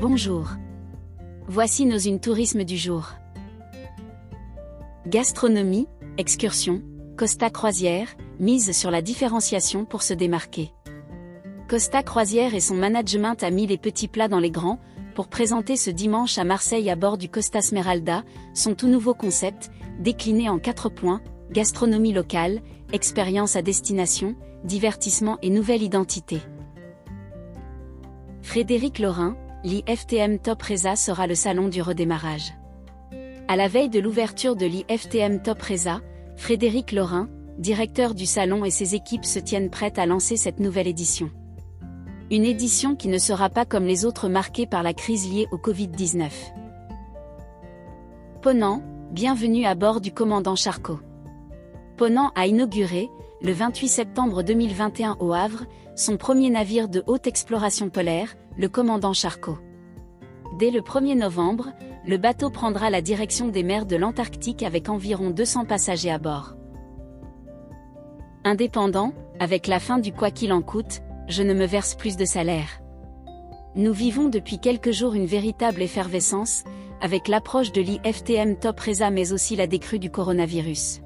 [0.00, 0.50] Bonjour.
[1.48, 3.14] Voici nos une tourisme du jour.
[5.08, 6.82] Gastronomie, excursion,
[7.16, 8.06] Costa Croisière,
[8.38, 10.70] mise sur la différenciation pour se démarquer.
[11.68, 14.78] Costa Croisière et son management a mis les petits plats dans les grands,
[15.16, 18.22] pour présenter ce dimanche à Marseille à bord du Costa Smeralda,
[18.54, 19.68] son tout nouveau concept,
[19.98, 22.62] décliné en quatre points, gastronomie locale,
[22.92, 26.38] expérience à destination, divertissement et nouvelle identité.
[28.42, 32.54] Frédéric Laurin, l'IFTM Top Reza sera le salon du redémarrage.
[33.48, 36.00] À la veille de l'ouverture de l'IFTM Top Reza,
[36.36, 40.86] Frédéric Laurin, directeur du salon et ses équipes se tiennent prêtes à lancer cette nouvelle
[40.86, 41.30] édition.
[42.30, 45.56] Une édition qui ne sera pas comme les autres marquée par la crise liée au
[45.56, 46.30] Covid-19.
[48.42, 51.00] Ponant, bienvenue à bord du commandant Charcot.
[51.96, 53.08] Ponant a inauguré,
[53.40, 59.12] le 28 septembre 2021 au Havre, son premier navire de haute exploration polaire, le commandant
[59.12, 59.58] Charcot.
[60.58, 61.68] Dès le 1er novembre,
[62.04, 66.56] le bateau prendra la direction des mers de l'Antarctique avec environ 200 passagers à bord.
[68.44, 72.24] Indépendant, avec la fin du quoi qu'il en coûte, je ne me verse plus de
[72.24, 72.80] salaire.
[73.76, 76.64] Nous vivons depuis quelques jours une véritable effervescence,
[77.00, 81.02] avec l'approche de l'IFTM Top Reza mais aussi la décrue du coronavirus.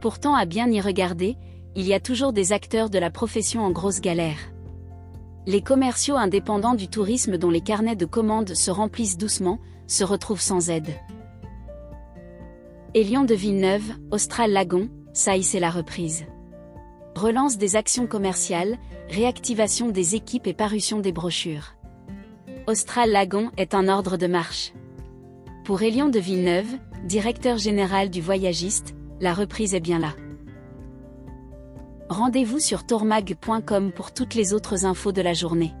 [0.00, 1.36] Pourtant à bien y regarder,
[1.74, 4.38] il y a toujours des acteurs de la profession en grosse galère.
[5.46, 10.40] Les commerciaux indépendants du tourisme dont les carnets de commandes se remplissent doucement, se retrouvent
[10.40, 10.90] sans aide.
[12.94, 16.24] Élion de Villeneuve, Austral Lagon, ça y c'est la reprise.
[17.14, 21.74] Relance des actions commerciales, réactivation des équipes et parution des brochures.
[22.66, 24.72] Austral Lagon est un ordre de marche.
[25.64, 26.66] Pour Élion de Villeneuve,
[27.04, 30.14] directeur général du Voyagiste, la reprise est bien là.
[32.08, 35.72] Rendez-vous sur tourmag.com pour toutes les autres infos de la journée.